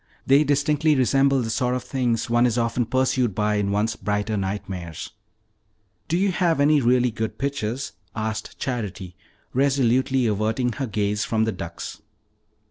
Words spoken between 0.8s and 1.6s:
resemble the